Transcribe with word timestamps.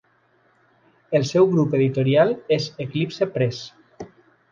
El 1.19 1.27
seu 1.31 1.45
grup 1.51 1.75
editorial 1.79 2.33
és 2.57 2.65
Eclipse 2.87 3.29
Press. 3.37 3.61